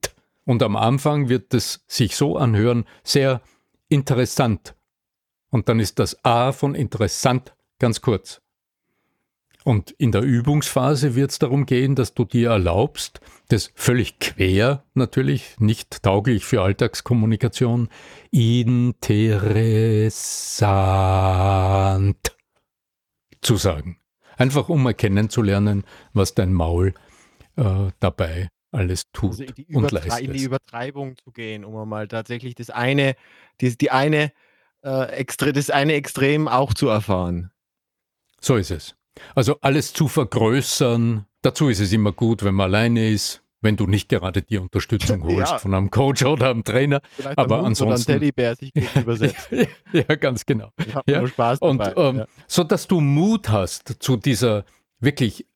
Und 0.44 0.62
am 0.62 0.76
Anfang 0.76 1.28
wird 1.28 1.52
es 1.54 1.84
sich 1.86 2.16
so 2.16 2.36
anhören, 2.36 2.84
sehr 3.04 3.40
interessant. 3.88 4.74
Und 5.50 5.68
dann 5.68 5.78
ist 5.78 6.00
das 6.00 6.24
A 6.24 6.50
von 6.52 6.74
interessant 6.74 7.54
ganz 7.78 8.00
kurz. 8.00 8.40
Und 9.64 9.92
in 9.92 10.10
der 10.12 10.22
Übungsphase 10.22 11.14
wird 11.16 11.32
es 11.32 11.40
darum 11.40 11.66
gehen, 11.66 11.96
dass 11.96 12.14
du 12.14 12.24
dir 12.24 12.50
erlaubst, 12.50 13.18
das 13.48 13.72
völlig 13.74 14.20
quer 14.20 14.84
natürlich, 14.94 15.58
nicht 15.58 16.04
tauglich 16.04 16.44
für 16.44 16.62
Alltagskommunikation, 16.62 17.88
interessant 18.30 20.14
zu 23.40 23.56
sagen. 23.56 23.98
Einfach 24.36 24.68
um 24.68 24.86
erkennen 24.86 25.30
zu 25.30 25.42
lernen, 25.42 25.84
was 26.12 26.34
dein 26.34 26.52
Maul 26.52 26.94
äh, 27.56 27.90
dabei 28.00 28.48
alles 28.72 29.04
tut 29.12 29.40
also 29.40 29.44
und 29.72 29.90
leistet. 29.90 30.20
In 30.20 30.32
die 30.32 30.42
Übertreibung 30.42 31.16
zu 31.16 31.32
gehen, 31.32 31.64
um 31.64 31.76
einmal 31.76 32.08
tatsächlich 32.08 32.54
das 32.54 32.70
eine, 32.70 33.16
die, 33.60 33.76
die 33.76 33.90
eine, 33.90 34.32
äh, 34.82 35.10
extre, 35.12 35.52
das 35.52 35.70
eine 35.70 35.94
Extrem 35.94 36.48
auch 36.48 36.74
zu 36.74 36.88
erfahren. 36.88 37.50
So 38.40 38.56
ist 38.56 38.70
es. 38.70 38.94
Also 39.34 39.58
alles 39.62 39.92
zu 39.92 40.08
vergrößern, 40.08 41.26
dazu 41.42 41.68
ist 41.68 41.80
es 41.80 41.92
immer 41.92 42.12
gut, 42.12 42.44
wenn 42.44 42.54
man 42.54 42.66
alleine 42.66 43.08
ist, 43.08 43.42
wenn 43.60 43.76
du 43.76 43.86
nicht 43.86 44.08
gerade 44.08 44.42
die 44.42 44.58
Unterstützung 44.58 45.24
holst 45.24 45.52
ja. 45.52 45.58
von 45.58 45.74
einem 45.74 45.90
Coach 45.90 46.24
oder 46.24 46.50
einem 46.50 46.64
Trainer. 46.64 47.00
Vielleicht 47.10 47.38
aber 47.38 47.64
ansonsten. 47.64 48.12
Oder 48.12 48.20
Teddybär 48.20 48.56
sich 48.56 48.72
übersetzt. 48.94 49.48
ja, 49.92 50.14
ganz 50.16 50.46
genau. 50.46 50.70
Ja. 51.06 51.26
Spaß 51.26 51.60
dabei. 51.60 51.94
Und 51.94 51.94
ähm, 51.96 52.18
ja. 52.20 52.26
so 52.46 52.64
dass 52.64 52.86
du 52.86 53.00
Mut 53.00 53.48
hast 53.48 53.96
zu 54.00 54.16
dieser 54.16 54.64
wirklich 55.00 55.46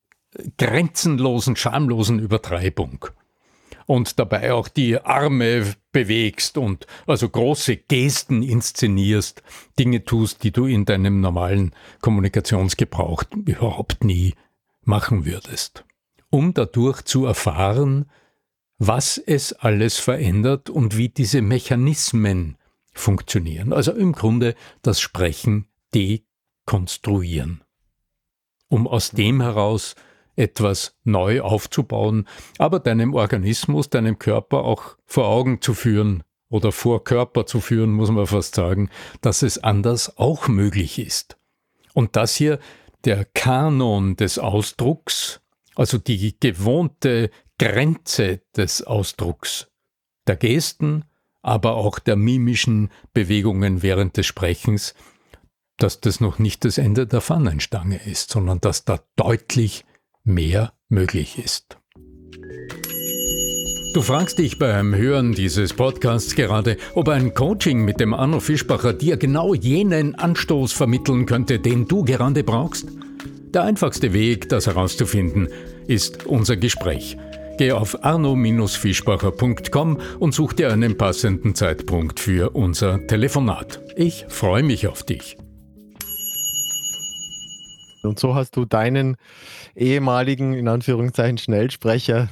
grenzenlosen, 0.59 1.57
schamlosen 1.57 2.19
Übertreibung 2.19 3.07
und 3.87 4.21
dabei 4.21 4.53
auch 4.53 4.69
die 4.69 5.01
Arme 5.01 5.75
bewegst 5.91 6.57
und 6.57 6.87
also 7.09 7.29
große 7.29 7.77
Gesten 7.77 8.43
inszenierst, 8.43 9.43
Dinge 9.79 10.05
tust, 10.05 10.45
die 10.45 10.53
du 10.53 10.67
in 10.67 10.85
deinem 10.85 11.21
normalen 11.21 11.75
Kommunikationsgebrauch 12.01 13.25
überhaupt 13.35 14.05
nie 14.05 14.35
machen 14.85 15.25
würdest, 15.25 15.85
um 16.31 16.55
dadurch 16.55 17.03
zu 17.03 17.27
erfahren, 17.27 18.11
was 18.79 19.19
es 19.19 19.53
alles 19.53 19.99
verändert 19.99 20.71
und 20.71 20.97
wie 20.97 21.11
diese 21.11 21.43
Mechanismen 21.43 22.57
funktionieren. 22.93 23.73
Also 23.73 23.93
im 23.93 24.13
Grunde 24.13 24.55
das 24.83 25.01
Sprechen 25.01 25.67
dekonstruieren, 25.95 27.63
um 28.69 28.87
aus 28.87 29.11
dem 29.11 29.43
heraus 29.43 29.97
etwas 30.37 30.97
neu 31.05 31.43
aufzubauen, 31.43 32.27
aber 32.59 32.81
deinem 32.81 33.15
Organismus, 33.15 33.91
deinem 33.91 34.19
Körper 34.19 34.65
auch 34.65 34.97
vor 35.05 35.27
Augen 35.27 35.61
zu 35.61 35.75
führen 35.75 36.23
oder 36.49 36.73
vor 36.73 37.05
Körper 37.05 37.45
zu 37.47 37.61
führen, 37.61 37.93
muss 37.93 38.11
man 38.11 38.27
fast 38.27 38.55
sagen, 38.55 38.89
dass 39.21 39.43
es 39.43 39.59
anders 39.59 40.17
auch 40.17 40.49
möglich 40.49 40.99
ist. 40.99 41.37
Und 41.93 42.17
das 42.17 42.35
hier 42.37 42.59
der 43.05 43.25
Kanon 43.25 44.17
des 44.17 44.39
Ausdrucks, 44.39 45.41
also 45.75 45.99
die 45.99 46.39
gewohnte 46.39 47.31
Grenze 47.59 48.41
des 48.57 48.83
Ausdrucks, 48.83 49.69
der 50.27 50.37
Gesten, 50.37 51.05
aber 51.43 51.77
auch 51.77 51.99
der 51.99 52.17
mimischen 52.17 52.91
Bewegungen 53.13 53.83
während 53.83 54.17
des 54.17 54.27
Sprechens, 54.27 54.95
dass 55.79 56.01
das 56.01 56.21
noch 56.21 56.39
nicht 56.39 56.65
das 56.65 56.79
Ende 56.79 57.07
der 57.07 57.21
Fahnenstange 57.21 58.01
ist, 58.05 58.31
sondern 58.31 58.61
dass 58.61 58.85
da 58.85 59.01
deutlich 59.17 59.85
mehr 60.25 60.73
möglich 60.89 61.39
ist. 61.39 61.79
Du 63.93 64.03
fragst 64.03 64.39
dich 64.39 64.59
beim 64.59 64.95
Hören 64.95 65.33
dieses 65.33 65.73
Podcasts 65.73 66.37
gerade, 66.37 66.77
ob 66.95 67.09
ein 67.09 67.35
Coaching 67.35 67.85
mit 67.85 67.99
dem 67.99 68.15
Arno 68.15 68.39
Fischbacher 68.39 68.93
dir 68.93 69.17
genau 69.17 69.53
jenen 69.53 70.15
Anstoß 70.15 70.73
vermitteln 70.73 71.27
könnte, 71.27 71.59
den 71.59 71.89
du 71.89 72.05
gerade 72.05 72.45
brauchst? 72.45 72.87
Der 73.53 73.65
einfachste 73.65 74.13
Weg, 74.13 74.49
das 74.49 74.69
herauszufinden, 74.69 75.49
ist 75.89 76.25
unser 76.27 76.57
Gespräch. 76.57 77.17
Geh 77.59 77.73
auf 77.73 78.05
arno-fischbacher.com 78.05 79.99
und 80.21 80.33
such 80.33 80.53
dir 80.53 80.73
einen 80.73 80.97
passenden 80.97 81.57
Zeitpunkt 81.57 82.21
für 82.21 82.51
unser 82.51 83.05
Telefonat. 83.09 83.81
Ich 83.97 84.25
freue 84.29 84.63
mich 84.63 84.87
auf 84.87 85.03
dich. 85.03 85.37
Und 88.05 88.21
so 88.21 88.37
hast 88.37 88.57
du 88.57 88.65
deinen 88.65 89.17
ehemaligen, 89.75 90.55
in 90.55 90.69
Anführungszeichen, 90.69 91.39
Schnellsprecher 91.39 92.29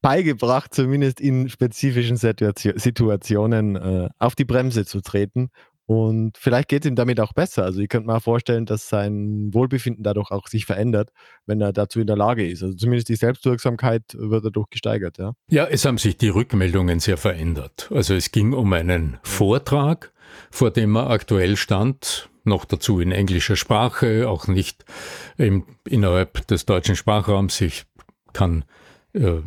beigebracht, 0.00 0.74
zumindest 0.74 1.20
in 1.20 1.50
spezifischen 1.50 2.16
Situationen 2.16 3.76
äh, 3.76 4.08
auf 4.18 4.34
die 4.34 4.44
Bremse 4.46 4.86
zu 4.86 5.02
treten. 5.02 5.50
Und 5.86 6.38
vielleicht 6.38 6.68
geht 6.68 6.84
es 6.84 6.88
ihm 6.88 6.96
damit 6.96 7.20
auch 7.20 7.34
besser. 7.34 7.64
Also 7.64 7.80
ich 7.80 7.88
könnte 7.88 8.06
mir 8.06 8.20
vorstellen, 8.20 8.64
dass 8.64 8.88
sein 8.88 9.52
Wohlbefinden 9.52 10.02
dadurch 10.02 10.30
auch 10.30 10.48
sich 10.48 10.64
verändert, 10.64 11.10
wenn 11.46 11.60
er 11.60 11.72
dazu 11.72 12.00
in 12.00 12.06
der 12.06 12.16
Lage 12.16 12.48
ist. 12.48 12.62
Also 12.62 12.74
zumindest 12.74 13.10
die 13.10 13.16
Selbstwirksamkeit 13.16 14.02
wird 14.14 14.46
dadurch 14.46 14.70
gesteigert. 14.70 15.18
Ja, 15.18 15.34
ja 15.50 15.66
es 15.66 15.84
haben 15.84 15.98
sich 15.98 16.16
die 16.16 16.28
Rückmeldungen 16.28 17.00
sehr 17.00 17.18
verändert. 17.18 17.90
Also 17.92 18.14
es 18.14 18.32
ging 18.32 18.54
um 18.54 18.72
einen 18.72 19.18
Vortrag, 19.22 20.12
vor 20.50 20.70
dem 20.70 20.96
er 20.96 21.10
aktuell 21.10 21.56
stand, 21.56 22.30
noch 22.44 22.64
dazu 22.64 23.00
in 23.00 23.12
englischer 23.12 23.56
Sprache, 23.56 24.28
auch 24.28 24.46
nicht 24.48 24.84
im, 25.36 25.64
innerhalb 25.86 26.46
des 26.46 26.64
deutschen 26.64 26.96
Sprachraums. 26.96 27.60
Ich 27.60 27.84
kann 28.32 28.64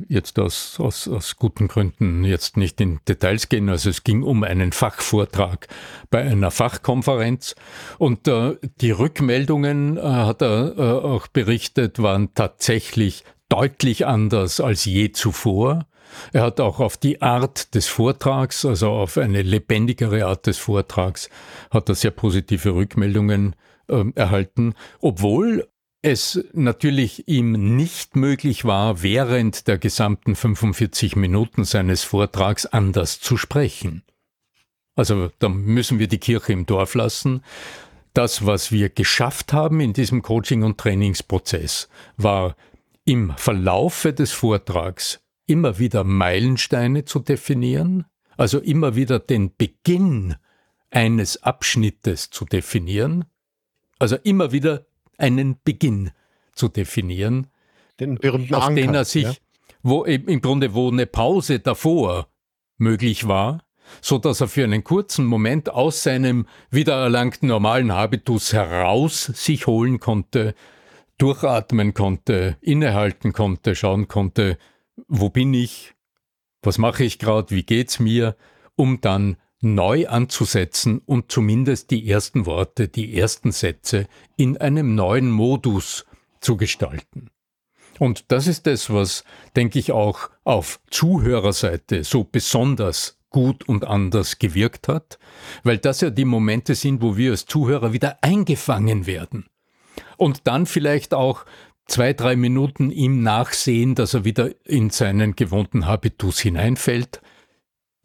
jetzt 0.07 0.39
aus, 0.39 0.79
aus, 0.79 1.07
aus 1.07 1.35
guten 1.35 1.67
Gründen 1.67 2.23
jetzt 2.23 2.55
nicht 2.55 2.79
in 2.79 2.99
Details 3.07 3.49
gehen. 3.49 3.69
Also 3.69 3.89
es 3.89 4.03
ging 4.03 4.23
um 4.23 4.43
einen 4.43 4.71
Fachvortrag 4.71 5.67
bei 6.09 6.21
einer 6.21 6.51
Fachkonferenz 6.51 7.55
und 7.97 8.27
äh, 8.27 8.55
die 8.81 8.91
Rückmeldungen, 8.91 9.97
äh, 9.97 10.01
hat 10.01 10.41
er 10.41 10.77
äh, 10.77 10.81
auch 10.81 11.27
berichtet, 11.27 12.01
waren 12.01 12.33
tatsächlich 12.33 13.25
deutlich 13.49 14.05
anders 14.05 14.59
als 14.59 14.85
je 14.85 15.11
zuvor. 15.11 15.85
Er 16.33 16.43
hat 16.43 16.59
auch 16.59 16.79
auf 16.79 16.97
die 16.97 17.21
Art 17.21 17.75
des 17.75 17.87
Vortrags, 17.87 18.65
also 18.65 18.91
auf 18.91 19.17
eine 19.17 19.41
lebendigere 19.41 20.25
Art 20.25 20.47
des 20.47 20.57
Vortrags, 20.57 21.29
hat 21.69 21.89
er 21.89 21.95
sehr 21.95 22.11
positive 22.11 22.73
Rückmeldungen 22.73 23.55
äh, 23.87 24.05
erhalten, 24.15 24.73
obwohl 25.01 25.67
es 26.07 26.41
natürlich 26.53 27.27
ihm 27.27 27.75
nicht 27.75 28.15
möglich 28.15 28.63
war, 28.63 29.03
während 29.03 29.67
der 29.67 29.77
gesamten 29.77 30.37
45 30.37 31.17
Minuten 31.17 31.65
seines 31.65 32.05
Vortrags 32.05 32.65
anders 32.65 33.19
zu 33.19 33.35
sprechen. 33.35 34.03
Also 34.95 35.31
da 35.39 35.49
müssen 35.49 35.99
wir 35.99 36.07
die 36.07 36.17
Kirche 36.17 36.53
im 36.53 36.65
Dorf 36.65 36.95
lassen. 36.95 37.43
Das, 38.13 38.45
was 38.45 38.71
wir 38.71 38.87
geschafft 38.87 39.51
haben 39.51 39.81
in 39.81 39.91
diesem 39.91 40.21
Coaching- 40.21 40.63
und 40.63 40.77
Trainingsprozess, 40.77 41.89
war 42.15 42.55
im 43.03 43.33
Verlaufe 43.35 44.13
des 44.13 44.31
Vortrags 44.31 45.19
immer 45.45 45.77
wieder 45.77 46.05
Meilensteine 46.05 47.03
zu 47.03 47.19
definieren, 47.19 48.05
also 48.37 48.59
immer 48.59 48.95
wieder 48.95 49.19
den 49.19 49.53
Beginn 49.57 50.35
eines 50.89 51.43
Abschnittes 51.43 52.29
zu 52.29 52.45
definieren, 52.45 53.25
also 53.99 54.15
immer 54.15 54.53
wieder 54.53 54.86
einen 55.17 55.59
Beginn 55.63 56.11
zu 56.53 56.67
definieren, 56.67 57.47
den 57.99 58.15
berühmten 58.15 58.55
auf 58.55 58.63
Anker, 58.63 58.81
den 58.81 58.93
er 58.93 59.05
sich, 59.05 59.23
ja? 59.23 59.33
wo 59.83 60.03
im 60.03 60.41
Grunde 60.41 60.73
wo 60.73 60.89
eine 60.89 61.05
Pause 61.05 61.59
davor 61.59 62.27
möglich 62.77 63.27
war, 63.27 63.63
so 64.01 64.17
dass 64.17 64.41
er 64.41 64.47
für 64.47 64.63
einen 64.63 64.83
kurzen 64.83 65.25
Moment 65.25 65.69
aus 65.69 66.03
seinem 66.03 66.45
wiedererlangten 66.69 67.47
normalen 67.47 67.91
Habitus 67.91 68.53
heraus 68.53 69.23
sich 69.23 69.67
holen 69.67 69.99
konnte, 69.99 70.55
durchatmen 71.17 71.93
konnte, 71.93 72.57
innehalten 72.61 73.33
konnte, 73.33 73.75
schauen 73.75 74.07
konnte, 74.07 74.57
wo 75.07 75.29
bin 75.29 75.53
ich, 75.53 75.93
was 76.61 76.77
mache 76.77 77.03
ich 77.03 77.19
gerade, 77.19 77.51
wie 77.51 77.63
geht's 77.63 77.99
mir, 77.99 78.35
um 78.75 79.01
dann 79.01 79.37
neu 79.61 80.07
anzusetzen 80.07 80.99
und 81.05 81.31
zumindest 81.31 81.91
die 81.91 82.09
ersten 82.09 82.45
Worte, 82.45 82.87
die 82.87 83.17
ersten 83.17 83.51
Sätze 83.51 84.07
in 84.35 84.57
einem 84.57 84.95
neuen 84.95 85.31
Modus 85.31 86.05
zu 86.41 86.57
gestalten. 86.57 87.29
Und 87.99 88.25
das 88.31 88.45
ist 88.47 88.67
es, 88.67 88.91
was, 88.91 89.23
denke 89.55 89.79
ich, 89.79 89.91
auch 89.91 90.29
auf 90.43 90.79
Zuhörerseite 90.91 92.03
so 92.03 92.23
besonders 92.23 93.17
gut 93.29 93.67
und 93.67 93.85
anders 93.85 94.39
gewirkt 94.39 94.87
hat, 94.87 95.17
weil 95.63 95.77
das 95.77 96.01
ja 96.01 96.09
die 96.09 96.25
Momente 96.25 96.75
sind, 96.75 97.01
wo 97.01 97.17
wir 97.17 97.31
als 97.31 97.45
Zuhörer 97.45 97.93
wieder 97.93 98.19
eingefangen 98.21 99.05
werden. 99.05 99.45
Und 100.15 100.47
dann 100.47 100.65
vielleicht 100.65 101.13
auch 101.13 101.45
zwei, 101.87 102.13
drei 102.13 102.35
Minuten 102.35 102.91
ihm 102.91 103.23
nachsehen, 103.23 103.95
dass 103.95 104.13
er 104.13 104.25
wieder 104.25 104.51
in 104.65 104.89
seinen 104.89 105.35
gewohnten 105.35 105.87
Habitus 105.87 106.39
hineinfällt, 106.39 107.21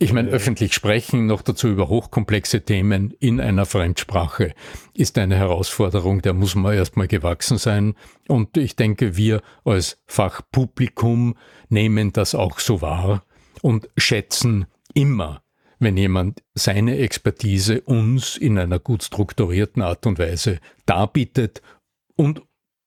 ich 0.02 0.12
meine, 0.12 0.30
öffentlich 0.30 0.74
sprechen, 0.74 1.26
noch 1.26 1.42
dazu 1.42 1.68
über 1.68 1.88
hochkomplexe 1.88 2.62
Themen 2.62 3.14
in 3.20 3.40
einer 3.40 3.66
Fremdsprache, 3.66 4.52
ist 4.94 5.16
eine 5.16 5.36
Herausforderung, 5.36 6.22
der 6.22 6.32
muss 6.32 6.56
man 6.56 6.74
erstmal 6.74 7.06
gewachsen 7.06 7.56
sein. 7.56 7.94
Und 8.26 8.56
ich 8.56 8.74
denke, 8.74 9.16
wir 9.16 9.42
als 9.64 10.02
Fachpublikum 10.06 11.36
nehmen 11.68 12.12
das 12.12 12.34
auch 12.34 12.58
so 12.58 12.80
wahr 12.80 13.24
und 13.62 13.88
schätzen 13.96 14.66
immer, 14.92 15.42
wenn 15.78 15.96
jemand 15.96 16.42
seine 16.54 16.98
Expertise 16.98 17.80
uns 17.82 18.36
in 18.36 18.58
einer 18.58 18.80
gut 18.80 19.04
strukturierten 19.04 19.82
Art 19.82 20.04
und 20.04 20.18
Weise 20.18 20.58
darbietet 20.84 21.62
und 22.16 22.42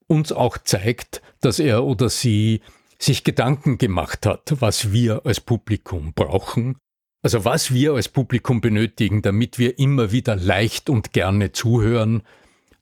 uns 0.07 0.33
auch 0.33 0.57
zeigt, 0.57 1.21
dass 1.39 1.59
er 1.59 1.85
oder 1.85 2.09
sie 2.09 2.59
sich 2.99 3.23
Gedanken 3.23 3.77
gemacht 3.77 4.25
hat, 4.25 4.55
was 4.59 4.91
wir 4.91 5.25
als 5.25 5.39
Publikum 5.39 6.13
brauchen 6.13 6.75
also 7.25 7.43
was 7.43 7.73
wir 7.73 7.93
als 7.93 8.07
Publikum 8.07 8.61
benötigen, 8.61 9.23
damit 9.23 9.57
wir 9.57 9.79
immer 9.79 10.11
wieder 10.11 10.35
leicht 10.35 10.91
und 10.91 11.11
gerne 11.11 11.51
zuhören, 11.51 12.21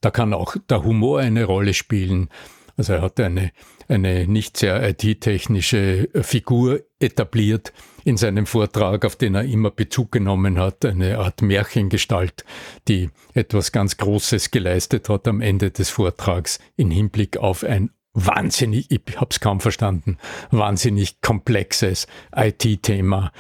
da 0.01 0.11
kann 0.11 0.33
auch 0.33 0.57
der 0.69 0.83
Humor 0.83 1.21
eine 1.21 1.45
Rolle 1.45 1.73
spielen. 1.73 2.27
Also 2.75 2.91
er 2.91 3.03
hat 3.03 3.21
eine, 3.21 3.53
eine 3.87 4.27
nicht 4.27 4.57
sehr 4.57 4.85
IT-technische 4.85 6.09
Figur 6.23 6.81
etabliert 6.99 7.71
in 8.03 8.17
seinem 8.17 8.45
Vortrag, 8.45 9.05
auf 9.05 9.15
den 9.15 9.35
er 9.35 9.45
immer 9.45 9.71
Bezug 9.71 10.11
genommen 10.11 10.59
hat, 10.59 10.83
eine 10.83 11.19
Art 11.19 11.41
Märchengestalt, 11.41 12.43
die 12.89 13.11
etwas 13.33 13.71
ganz 13.71 13.95
Großes 13.95 14.51
geleistet 14.51 15.07
hat 15.07 15.25
am 15.25 15.39
Ende 15.39 15.71
des 15.71 15.89
Vortrags 15.89 16.59
in 16.75 16.91
Hinblick 16.91 17.37
auf 17.37 17.63
ein 17.63 17.91
wahnsinnig, 18.13 18.91
ich 18.91 19.01
habe 19.15 19.29
es 19.31 19.39
kaum 19.39 19.59
verstanden, 19.59 20.17
wahnsinnig 20.51 21.21
komplexes 21.21 22.07
IT-Thema, 22.35 23.31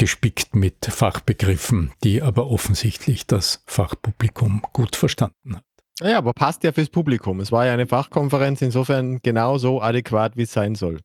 gespickt 0.00 0.56
mit 0.56 0.86
Fachbegriffen, 0.86 1.92
die 2.02 2.22
aber 2.22 2.50
offensichtlich 2.50 3.26
das 3.26 3.62
Fachpublikum 3.66 4.62
gut 4.72 4.96
verstanden 4.96 5.56
hat. 5.56 5.64
Ja, 6.00 6.16
aber 6.16 6.32
passt 6.32 6.64
ja 6.64 6.72
fürs 6.72 6.88
Publikum. 6.88 7.38
Es 7.40 7.52
war 7.52 7.66
ja 7.66 7.74
eine 7.74 7.86
Fachkonferenz, 7.86 8.62
insofern 8.62 9.18
genau 9.22 9.58
so 9.58 9.82
adäquat, 9.82 10.38
wie 10.38 10.44
es 10.44 10.54
sein 10.54 10.74
soll. 10.74 11.00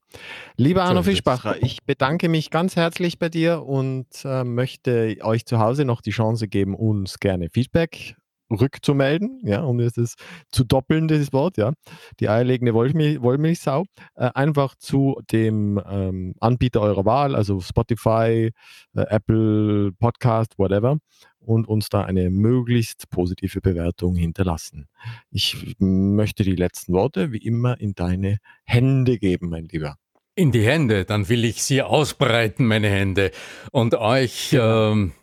Lieber 0.56 0.86
Arno 0.86 1.04
Fischbacher, 1.04 1.62
ich 1.62 1.84
bedanke 1.84 2.30
mich 2.30 2.52
ganz 2.52 2.78
herzlich 2.78 3.20
bei 3.20 3.28
dir 3.28 3.64
und 3.64 4.08
äh, 4.24 4.46
möchte 4.46 5.18
euch 5.24 5.46
zu 5.46 5.60
Hause 5.60 5.84
noch 5.84 6.00
die 6.00 6.12
Chance 6.12 6.48
geben, 6.48 6.74
uns 6.74 7.20
gerne 7.20 7.50
Feedback 7.50 8.16
rückzumelden, 8.52 9.42
ja, 9.44 9.62
um 9.64 9.78
das 9.78 10.16
zu 10.52 10.64
doppeln, 10.64 11.08
dieses 11.08 11.34
Wort, 11.34 11.58
ja, 11.58 11.74
die 12.20 12.30
eierlegende 12.30 12.74
Wollmilch, 12.74 13.22
Wollmilchsau, 13.22 13.86
äh, 14.16 14.30
einfach 14.34 14.76
zu 14.76 15.20
dem 15.32 15.82
ähm, 15.90 16.36
Anbieter 16.40 16.82
eurer 16.82 17.06
Wahl, 17.06 17.36
also 17.36 17.60
Spotify, 17.62 18.52
äh, 18.96 19.02
Apple 19.10 19.92
Podcast, 20.00 20.58
whatever, 20.58 20.98
und 21.40 21.68
uns 21.68 21.90
da 21.90 22.02
eine 22.02 22.30
möglichst 22.30 23.10
positive 23.10 23.62
Bewertung 23.62 24.16
hinterlassen. 24.16 24.88
Ich 25.32 25.76
möchte 25.80 26.44
die 26.44 26.56
letzten 26.56 26.94
Worte 26.94 27.32
wie 27.32 27.38
immer 27.38 27.80
in 27.80 27.94
deine 27.94 28.38
Hände 28.64 29.18
geben, 29.18 29.50
mein 29.50 29.66
Lieber. 29.66 29.98
In 30.36 30.52
die 30.52 30.66
Hände, 30.66 31.06
dann 31.06 31.30
will 31.30 31.46
ich 31.46 31.64
sie 31.64 31.82
ausbreiten, 31.82 32.68
meine 32.68 32.90
Hände, 32.90 33.32
und 33.72 33.96
euch. 33.96 34.50
Genau. 34.52 34.92
Ähm 34.92 35.14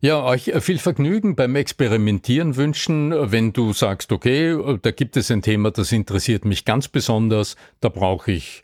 ja, 0.00 0.22
euch 0.24 0.52
viel 0.60 0.78
Vergnügen 0.78 1.34
beim 1.34 1.56
Experimentieren 1.56 2.56
wünschen, 2.56 3.12
wenn 3.32 3.52
du 3.52 3.72
sagst, 3.72 4.12
okay, 4.12 4.56
da 4.80 4.90
gibt 4.90 5.16
es 5.16 5.30
ein 5.30 5.42
Thema, 5.42 5.70
das 5.70 5.92
interessiert 5.92 6.44
mich 6.44 6.64
ganz 6.64 6.88
besonders, 6.88 7.56
da 7.80 7.88
brauche 7.88 8.32
ich 8.32 8.62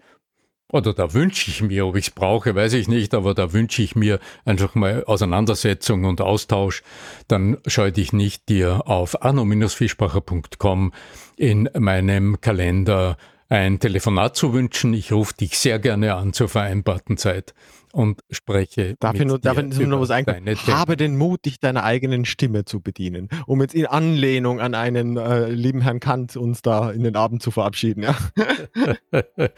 oder 0.74 0.92
da 0.92 1.14
wünsche 1.14 1.50
ich 1.50 1.62
mir, 1.62 1.86
ob 1.86 1.94
ich 1.94 2.08
es 2.08 2.10
brauche, 2.10 2.56
weiß 2.56 2.72
ich 2.72 2.88
nicht, 2.88 3.14
aber 3.14 3.32
da 3.32 3.52
wünsche 3.52 3.80
ich 3.80 3.94
mir 3.94 4.18
einfach 4.44 4.74
mal 4.74 5.04
Auseinandersetzung 5.04 6.04
und 6.04 6.20
Austausch, 6.20 6.82
dann 7.28 7.58
scheue 7.66 7.92
dich 7.92 8.12
nicht, 8.12 8.48
dir 8.48 8.88
auf 8.88 9.22
arno-fischbacher.com 9.22 10.92
in 11.36 11.70
meinem 11.78 12.40
Kalender 12.40 13.16
ein 13.48 13.78
Telefonat 13.78 14.36
zu 14.36 14.52
wünschen. 14.52 14.94
Ich 14.94 15.12
rufe 15.12 15.34
dich 15.34 15.58
sehr 15.58 15.78
gerne 15.78 16.14
an 16.14 16.32
zur 16.32 16.48
vereinbarten 16.48 17.16
Zeit 17.16 17.54
und 17.92 18.20
spreche. 18.30 18.96
Darf 18.98 19.14
ich 19.14 19.24
nur, 19.24 19.38
darf 19.38 19.58
ich 19.58 19.78
nur 19.78 20.00
was 20.00 20.08
sagen? 20.08 20.26
Habe 20.66 20.96
den 20.96 21.16
Mut, 21.16 21.44
dich 21.44 21.60
deiner 21.60 21.84
eigenen 21.84 22.24
Stimme 22.24 22.64
zu 22.64 22.80
bedienen, 22.80 23.28
um 23.46 23.60
jetzt 23.60 23.74
in 23.74 23.86
Anlehnung 23.86 24.60
an 24.60 24.74
einen 24.74 25.16
äh, 25.16 25.48
lieben 25.48 25.80
Herrn 25.80 26.00
Kant 26.00 26.36
uns 26.36 26.62
da 26.62 26.90
in 26.90 27.04
den 27.04 27.16
Abend 27.16 27.42
zu 27.42 27.50
verabschieden. 27.50 28.02
Ja? 28.02 28.16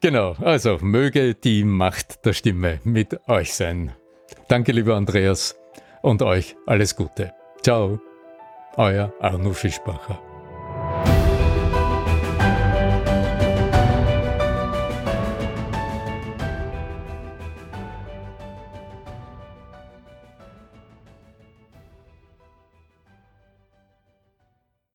genau, 0.00 0.32
also 0.40 0.78
möge 0.80 1.34
die 1.34 1.64
Macht 1.64 2.24
der 2.24 2.32
Stimme 2.32 2.80
mit 2.84 3.28
euch 3.28 3.54
sein. 3.54 3.92
Danke, 4.48 4.72
lieber 4.72 4.94
Andreas, 4.94 5.56
und 6.02 6.22
euch 6.22 6.56
alles 6.66 6.94
Gute. 6.94 7.32
Ciao, 7.62 8.00
euer 8.76 9.12
Arno 9.20 9.52
Fischbacher. 9.52 10.20